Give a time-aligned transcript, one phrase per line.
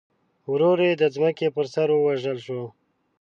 [0.51, 2.61] ورور یې د ځمکې پر سر ووژل شو.